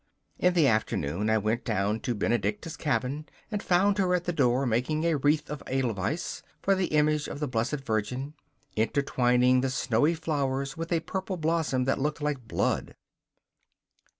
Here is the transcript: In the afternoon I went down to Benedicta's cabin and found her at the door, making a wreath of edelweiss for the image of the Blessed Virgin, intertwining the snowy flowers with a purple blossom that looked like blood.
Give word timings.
In 0.39 0.55
the 0.55 0.65
afternoon 0.65 1.29
I 1.29 1.37
went 1.37 1.63
down 1.63 1.99
to 1.99 2.15
Benedicta's 2.15 2.75
cabin 2.75 3.27
and 3.51 3.61
found 3.61 3.99
her 3.99 4.15
at 4.15 4.23
the 4.23 4.33
door, 4.33 4.65
making 4.65 5.03
a 5.03 5.15
wreath 5.15 5.47
of 5.47 5.61
edelweiss 5.67 6.41
for 6.59 6.73
the 6.73 6.87
image 6.87 7.27
of 7.27 7.39
the 7.39 7.47
Blessed 7.47 7.81
Virgin, 7.85 8.33
intertwining 8.75 9.61
the 9.61 9.69
snowy 9.69 10.15
flowers 10.15 10.75
with 10.75 10.91
a 10.91 11.01
purple 11.01 11.37
blossom 11.37 11.83
that 11.83 11.99
looked 11.99 12.19
like 12.19 12.47
blood. 12.47 12.95